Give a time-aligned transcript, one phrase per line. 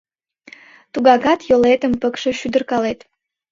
[0.93, 2.99] Тугакат йолетым пыкше шӱдыркалет.